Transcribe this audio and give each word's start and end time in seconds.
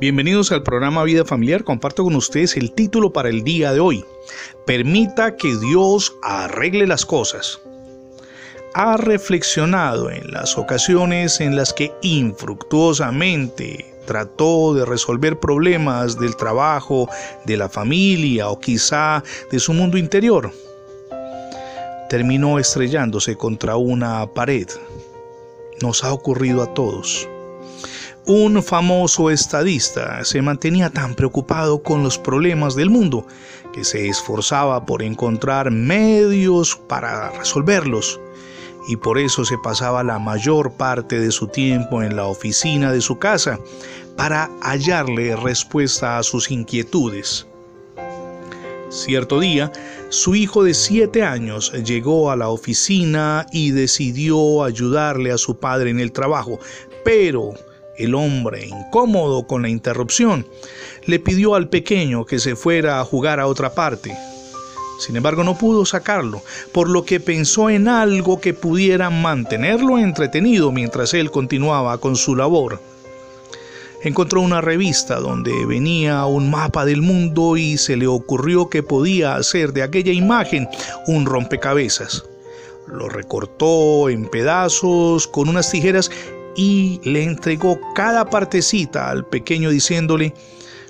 Bienvenidos 0.00 0.52
al 0.52 0.62
programa 0.62 1.02
Vida 1.02 1.24
Familiar. 1.24 1.64
Comparto 1.64 2.04
con 2.04 2.14
ustedes 2.14 2.56
el 2.56 2.72
título 2.72 3.12
para 3.12 3.28
el 3.28 3.42
día 3.42 3.72
de 3.72 3.80
hoy. 3.80 4.04
Permita 4.64 5.36
que 5.36 5.56
Dios 5.56 6.14
arregle 6.22 6.86
las 6.86 7.04
cosas. 7.04 7.60
¿Ha 8.74 8.96
reflexionado 8.96 10.08
en 10.08 10.30
las 10.30 10.56
ocasiones 10.56 11.40
en 11.40 11.56
las 11.56 11.72
que 11.72 11.92
infructuosamente 12.02 13.92
trató 14.06 14.72
de 14.74 14.84
resolver 14.84 15.40
problemas 15.40 16.18
del 16.18 16.36
trabajo, 16.36 17.08
de 17.44 17.56
la 17.56 17.68
familia 17.68 18.50
o 18.50 18.60
quizá 18.60 19.24
de 19.50 19.58
su 19.58 19.72
mundo 19.72 19.98
interior? 19.98 20.52
Terminó 22.08 22.60
estrellándose 22.60 23.36
contra 23.36 23.76
una 23.76 24.26
pared. 24.32 24.68
Nos 25.82 26.04
ha 26.04 26.12
ocurrido 26.12 26.62
a 26.62 26.72
todos. 26.72 27.28
Un 28.30 28.62
famoso 28.62 29.30
estadista 29.30 30.22
se 30.22 30.42
mantenía 30.42 30.90
tan 30.90 31.14
preocupado 31.14 31.82
con 31.82 32.02
los 32.02 32.18
problemas 32.18 32.74
del 32.74 32.90
mundo 32.90 33.26
que 33.72 33.84
se 33.84 34.06
esforzaba 34.06 34.84
por 34.84 35.02
encontrar 35.02 35.70
medios 35.70 36.76
para 36.76 37.30
resolverlos 37.30 38.20
y 38.86 38.96
por 38.96 39.16
eso 39.16 39.46
se 39.46 39.56
pasaba 39.56 40.04
la 40.04 40.18
mayor 40.18 40.72
parte 40.72 41.18
de 41.18 41.30
su 41.30 41.46
tiempo 41.46 42.02
en 42.02 42.16
la 42.16 42.26
oficina 42.26 42.92
de 42.92 43.00
su 43.00 43.18
casa 43.18 43.58
para 44.14 44.50
hallarle 44.60 45.34
respuesta 45.34 46.18
a 46.18 46.22
sus 46.22 46.50
inquietudes. 46.50 47.46
Cierto 48.90 49.40
día, 49.40 49.72
su 50.10 50.34
hijo 50.34 50.64
de 50.64 50.74
siete 50.74 51.22
años 51.22 51.72
llegó 51.82 52.30
a 52.30 52.36
la 52.36 52.50
oficina 52.50 53.46
y 53.52 53.70
decidió 53.70 54.64
ayudarle 54.64 55.32
a 55.32 55.38
su 55.38 55.58
padre 55.58 55.88
en 55.88 56.00
el 56.00 56.12
trabajo, 56.12 56.58
pero 57.06 57.54
el 57.98 58.14
hombre, 58.14 58.66
incómodo 58.66 59.46
con 59.46 59.62
la 59.62 59.68
interrupción, 59.68 60.46
le 61.06 61.18
pidió 61.18 61.54
al 61.54 61.68
pequeño 61.68 62.24
que 62.24 62.38
se 62.38 62.56
fuera 62.56 63.00
a 63.00 63.04
jugar 63.04 63.40
a 63.40 63.46
otra 63.46 63.74
parte. 63.74 64.16
Sin 64.98 65.16
embargo, 65.16 65.44
no 65.44 65.56
pudo 65.56 65.86
sacarlo, 65.86 66.42
por 66.72 66.88
lo 66.88 67.04
que 67.04 67.20
pensó 67.20 67.70
en 67.70 67.88
algo 67.88 68.40
que 68.40 68.54
pudiera 68.54 69.10
mantenerlo 69.10 69.98
entretenido 69.98 70.72
mientras 70.72 71.14
él 71.14 71.30
continuaba 71.30 71.98
con 71.98 72.16
su 72.16 72.34
labor. 72.34 72.80
Encontró 74.02 74.40
una 74.42 74.60
revista 74.60 75.18
donde 75.18 75.66
venía 75.66 76.24
un 76.26 76.50
mapa 76.50 76.84
del 76.84 77.02
mundo 77.02 77.56
y 77.56 77.78
se 77.78 77.96
le 77.96 78.06
ocurrió 78.06 78.68
que 78.68 78.82
podía 78.82 79.34
hacer 79.34 79.72
de 79.72 79.82
aquella 79.82 80.12
imagen 80.12 80.68
un 81.06 81.26
rompecabezas. 81.26 82.24
Lo 82.86 83.08
recortó 83.08 84.08
en 84.08 84.26
pedazos 84.28 85.26
con 85.26 85.48
unas 85.48 85.70
tijeras 85.70 86.10
y 86.56 87.00
le 87.04 87.22
entregó 87.24 87.78
cada 87.94 88.28
partecita 88.28 89.10
al 89.10 89.24
pequeño 89.26 89.70
diciéndole, 89.70 90.34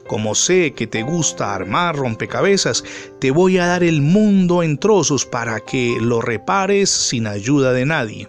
como 0.09 0.35
sé 0.35 0.73
que 0.73 0.87
te 0.87 1.03
gusta 1.03 1.55
armar 1.55 1.95
rompecabezas, 1.95 2.83
te 3.21 3.31
voy 3.31 3.59
a 3.59 3.67
dar 3.67 3.85
el 3.85 4.01
mundo 4.01 4.63
en 4.63 4.79
trozos 4.79 5.27
para 5.27 5.61
que 5.61 5.99
lo 6.01 6.23
repares 6.23 6.89
sin 6.89 7.27
ayuda 7.27 7.73
de 7.73 7.85
nadie. 7.85 8.29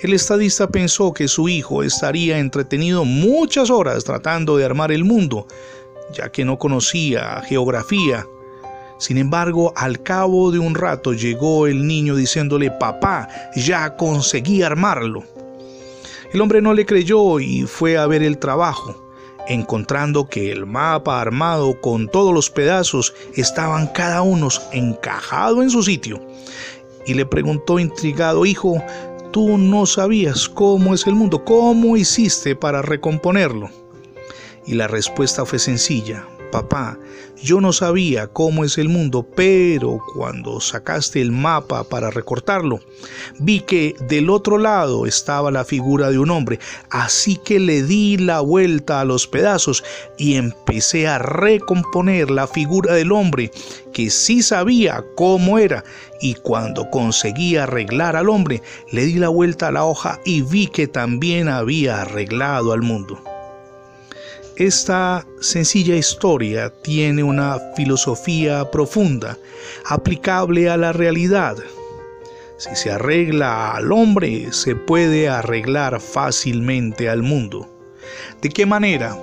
El 0.00 0.14
estadista 0.14 0.68
pensó 0.68 1.12
que 1.12 1.28
su 1.28 1.48
hijo 1.48 1.84
estaría 1.84 2.38
entretenido 2.38 3.04
muchas 3.04 3.70
horas 3.70 4.02
tratando 4.02 4.56
de 4.56 4.64
armar 4.64 4.90
el 4.90 5.04
mundo, 5.04 5.46
ya 6.12 6.32
que 6.32 6.44
no 6.44 6.58
conocía 6.58 7.40
geografía. 7.42 8.26
Sin 8.98 9.18
embargo, 9.18 9.72
al 9.76 10.02
cabo 10.02 10.50
de 10.50 10.58
un 10.58 10.74
rato 10.74 11.12
llegó 11.12 11.66
el 11.66 11.86
niño 11.86 12.16
diciéndole, 12.16 12.70
papá, 12.70 13.28
ya 13.54 13.96
conseguí 13.96 14.62
armarlo. 14.62 15.24
El 16.32 16.40
hombre 16.40 16.62
no 16.62 16.72
le 16.72 16.86
creyó 16.86 17.40
y 17.40 17.64
fue 17.64 17.98
a 17.98 18.06
ver 18.06 18.22
el 18.22 18.38
trabajo, 18.38 18.96
encontrando 19.48 20.28
que 20.28 20.50
el 20.50 20.64
mapa 20.64 21.20
armado 21.20 21.78
con 21.80 22.08
todos 22.08 22.32
los 22.32 22.48
pedazos 22.48 23.12
estaban 23.34 23.88
cada 23.88 24.22
uno 24.22 24.48
encajado 24.72 25.62
en 25.62 25.68
su 25.68 25.82
sitio. 25.82 26.22
Y 27.06 27.12
le 27.12 27.26
preguntó 27.26 27.78
intrigado, 27.78 28.46
hijo, 28.46 28.82
tú 29.30 29.58
no 29.58 29.84
sabías 29.84 30.48
cómo 30.48 30.94
es 30.94 31.06
el 31.06 31.14
mundo, 31.14 31.44
cómo 31.44 31.98
hiciste 31.98 32.56
para 32.56 32.80
recomponerlo. 32.80 33.68
Y 34.64 34.74
la 34.74 34.88
respuesta 34.88 35.44
fue 35.44 35.58
sencilla, 35.58 36.26
papá, 36.52 36.96
yo 37.42 37.60
no 37.60 37.72
sabía 37.72 38.28
cómo 38.28 38.64
es 38.64 38.78
el 38.78 38.88
mundo, 38.88 39.26
pero 39.34 39.98
cuando 40.14 40.60
sacaste 40.60 41.20
el 41.20 41.32
mapa 41.32 41.82
para 41.82 42.10
recortarlo, 42.10 42.78
vi 43.40 43.60
que 43.60 43.96
del 44.06 44.30
otro 44.30 44.58
lado 44.58 45.06
estaba 45.06 45.50
la 45.50 45.64
figura 45.64 46.10
de 46.10 46.20
un 46.20 46.30
hombre, 46.30 46.60
así 46.90 47.36
que 47.36 47.58
le 47.58 47.82
di 47.82 48.16
la 48.18 48.38
vuelta 48.40 49.00
a 49.00 49.04
los 49.04 49.26
pedazos 49.26 49.82
y 50.16 50.36
empecé 50.36 51.08
a 51.08 51.18
recomponer 51.18 52.30
la 52.30 52.46
figura 52.46 52.94
del 52.94 53.10
hombre, 53.10 53.50
que 53.92 54.10
sí 54.10 54.42
sabía 54.42 55.04
cómo 55.16 55.58
era, 55.58 55.82
y 56.20 56.34
cuando 56.34 56.88
conseguí 56.90 57.56
arreglar 57.56 58.14
al 58.14 58.28
hombre, 58.28 58.62
le 58.92 59.06
di 59.06 59.14
la 59.14 59.28
vuelta 59.28 59.68
a 59.68 59.72
la 59.72 59.84
hoja 59.84 60.20
y 60.24 60.42
vi 60.42 60.68
que 60.68 60.86
también 60.86 61.48
había 61.48 62.02
arreglado 62.02 62.72
al 62.72 62.82
mundo. 62.82 63.31
Esta 64.56 65.26
sencilla 65.40 65.96
historia 65.96 66.70
tiene 66.82 67.22
una 67.22 67.58
filosofía 67.74 68.70
profunda, 68.70 69.38
aplicable 69.86 70.68
a 70.68 70.76
la 70.76 70.92
realidad. 70.92 71.56
Si 72.58 72.76
se 72.76 72.90
arregla 72.90 73.74
al 73.74 73.90
hombre, 73.92 74.52
se 74.52 74.76
puede 74.76 75.30
arreglar 75.30 76.00
fácilmente 76.00 77.08
al 77.08 77.22
mundo. 77.22 77.66
¿De 78.42 78.50
qué 78.50 78.66
manera? 78.66 79.16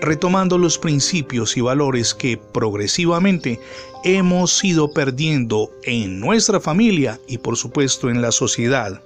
Retomando 0.00 0.58
los 0.58 0.78
principios 0.78 1.56
y 1.56 1.60
valores 1.60 2.12
que 2.12 2.36
progresivamente 2.36 3.60
hemos 4.02 4.64
ido 4.64 4.92
perdiendo 4.92 5.70
en 5.84 6.18
nuestra 6.18 6.58
familia 6.58 7.20
y 7.28 7.38
por 7.38 7.56
supuesto 7.56 8.10
en 8.10 8.20
la 8.20 8.32
sociedad. 8.32 9.00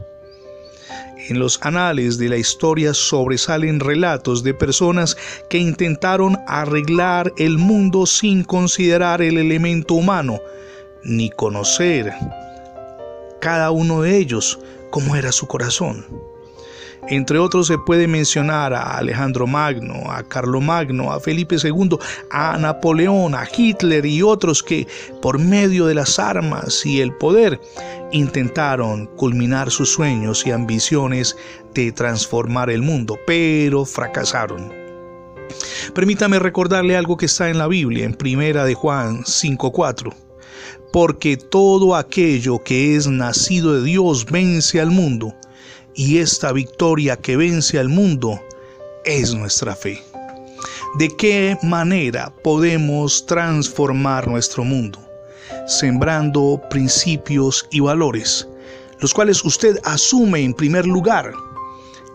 En 1.29 1.39
los 1.39 1.59
anales 1.63 2.19
de 2.19 2.29
la 2.29 2.37
historia 2.37 2.95
sobresalen 2.95 3.81
relatos 3.81 4.43
de 4.43 4.55
personas 4.55 5.17
que 5.51 5.59
intentaron 5.59 6.39
arreglar 6.47 7.33
el 7.37 7.59
mundo 7.59 8.07
sin 8.07 8.45
considerar 8.45 9.23
el 9.23 9.39
elemento 9.39 9.95
humano, 9.95 10.39
ni 11.03 11.31
conocer 11.31 12.13
cada 13.41 13.71
uno 13.71 14.03
de 14.03 14.17
ellos 14.17 14.59
cómo 14.91 15.17
era 15.17 15.33
su 15.33 15.47
corazón. 15.47 16.07
Entre 17.09 17.39
otros 17.39 17.69
se 17.69 17.79
puede 17.79 18.09
mencionar 18.09 18.75
a 18.75 18.97
Alejandro 18.97 19.47
Magno, 19.47 20.11
a 20.11 20.23
Carlo 20.25 20.61
Magno, 20.61 21.13
a 21.13 21.21
Felipe 21.21 21.57
II, 21.63 21.99
a 22.31 22.59
Napoleón, 22.59 23.35
a 23.35 23.47
Hitler 23.57 24.05
y 24.05 24.23
otros 24.23 24.63
que 24.63 24.89
por 25.23 25.39
medio 25.39 25.87
de 25.87 25.95
las 25.95 26.19
armas 26.19 26.85
y 26.85 27.01
el 27.01 27.13
poder 27.15 27.61
intentaron 28.11 29.07
culminar 29.17 29.71
sus 29.71 29.91
sueños 29.91 30.47
y 30.47 30.51
ambiciones 30.51 31.37
de 31.75 31.93
transformar 31.93 32.71
el 32.71 32.83
mundo, 32.83 33.17
pero 33.27 33.85
fracasaron. 33.85 34.73
Permítame 35.95 36.39
recordarle 36.39 36.97
algo 36.97 37.17
que 37.17 37.27
está 37.27 37.49
en 37.49 37.59
la 37.59 37.69
Biblia, 37.69 38.05
en 38.05 38.15
Primera 38.15 38.65
de 38.65 38.75
Juan 38.75 39.25
5:4. 39.25 40.13
Porque 40.93 41.37
todo 41.37 41.95
aquello 41.95 42.59
que 42.65 42.97
es 42.97 43.07
nacido 43.07 43.75
de 43.75 43.85
Dios 43.85 44.25
vence 44.27 44.81
al 44.81 44.91
mundo 44.91 45.35
y 45.97 46.19
esta 46.19 46.53
victoria 46.53 47.17
que 47.17 47.37
vence 47.37 47.79
al 47.79 47.89
mundo 47.89 48.41
es 49.05 49.35
nuestra 49.35 49.75
fe. 49.75 50.03
¿De 50.99 51.09
qué 51.17 51.59
manera 51.63 52.33
podemos 52.45 53.25
transformar 53.27 54.29
nuestro 54.29 54.63
mundo? 54.63 54.99
Sembrando 55.67 56.61
principios 56.71 57.67
y 57.71 57.81
valores, 57.81 58.47
los 59.01 59.13
cuales 59.13 59.45
usted 59.45 59.79
asume 59.85 60.41
en 60.41 60.55
primer 60.55 60.87
lugar 60.87 61.33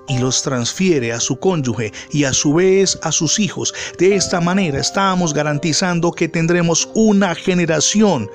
y 0.07 0.19
los 0.19 0.41
transfiere 0.41 1.11
a 1.11 1.19
su 1.19 1.37
cónyuge 1.39 1.91
y 2.11 2.23
a 2.25 2.33
su 2.33 2.53
vez 2.53 2.99
a 3.01 3.11
sus 3.11 3.39
hijos. 3.39 3.73
De 3.97 4.15
esta 4.15 4.41
manera 4.41 4.79
estamos 4.79 5.33
garantizando 5.33 6.11
que 6.11 6.27
tendremos 6.27 6.89
una 6.93 7.33
generación 7.33 8.29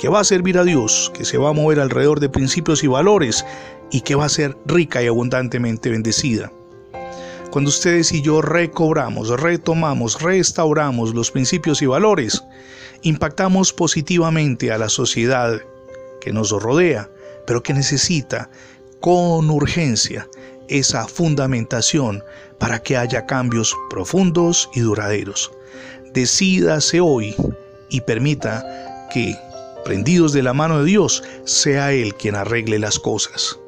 que 0.00 0.08
va 0.08 0.20
a 0.20 0.24
servir 0.24 0.56
a 0.56 0.64
Dios, 0.64 1.12
que 1.12 1.26
se 1.26 1.36
va 1.36 1.50
a 1.50 1.52
mover 1.52 1.78
alrededor 1.78 2.20
de 2.20 2.30
principios 2.30 2.82
y 2.82 2.86
valores 2.86 3.44
y 3.90 4.00
que 4.00 4.14
va 4.14 4.24
a 4.24 4.30
ser 4.30 4.56
rica 4.64 5.02
y 5.02 5.06
abundantemente 5.06 5.90
bendecida. 5.90 6.50
Cuando 7.50 7.68
ustedes 7.68 8.10
y 8.12 8.22
yo 8.22 8.40
recobramos, 8.40 9.28
retomamos, 9.28 10.22
restauramos 10.22 11.14
los 11.14 11.30
principios 11.30 11.82
y 11.82 11.86
valores, 11.86 12.42
impactamos 13.02 13.74
positivamente 13.74 14.72
a 14.72 14.78
la 14.78 14.88
sociedad 14.88 15.60
que 16.22 16.32
nos 16.32 16.50
rodea, 16.50 17.10
pero 17.46 17.62
que 17.62 17.74
necesita 17.74 18.48
con 19.00 19.50
urgencia 19.50 20.26
esa 20.68 21.06
fundamentación 21.06 22.24
para 22.58 22.82
que 22.82 22.96
haya 22.96 23.26
cambios 23.26 23.76
profundos 23.90 24.70
y 24.72 24.80
duraderos. 24.80 25.52
Decídase 26.14 27.00
hoy 27.00 27.34
y 27.90 28.00
permita 28.00 28.64
que 29.12 29.36
prendidos 29.84 30.32
de 30.32 30.42
la 30.42 30.52
mano 30.52 30.78
de 30.78 30.84
Dios, 30.84 31.22
sea 31.44 31.92
Él 31.92 32.14
quien 32.14 32.36
arregle 32.36 32.78
las 32.78 32.98
cosas. 32.98 33.58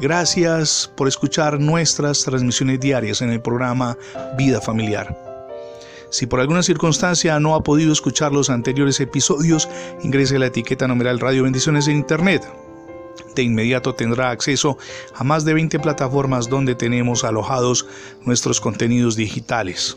Gracias 0.00 0.90
por 0.96 1.08
escuchar 1.08 1.58
nuestras 1.58 2.22
transmisiones 2.22 2.78
diarias 2.78 3.20
en 3.20 3.30
el 3.30 3.40
programa 3.40 3.96
Vida 4.36 4.60
Familiar. 4.60 5.16
Si 6.10 6.26
por 6.26 6.40
alguna 6.40 6.62
circunstancia 6.62 7.38
no 7.40 7.54
ha 7.54 7.62
podido 7.62 7.92
escuchar 7.92 8.32
los 8.32 8.48
anteriores 8.48 9.00
episodios, 9.00 9.68
ingrese 10.02 10.36
a 10.36 10.38
la 10.38 10.46
etiqueta 10.46 10.86
numeral 10.86 11.20
Radio 11.20 11.42
Bendiciones 11.42 11.88
en 11.88 11.96
Internet. 11.96 12.48
De 13.34 13.42
inmediato 13.42 13.94
tendrá 13.94 14.30
acceso 14.30 14.78
a 15.14 15.24
más 15.24 15.44
de 15.44 15.54
20 15.54 15.78
plataformas 15.80 16.48
donde 16.48 16.74
tenemos 16.74 17.24
alojados 17.24 17.86
nuestros 18.24 18.60
contenidos 18.60 19.16
digitales. 19.16 19.96